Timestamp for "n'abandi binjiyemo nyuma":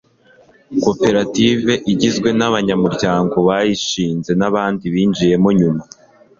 4.39-5.83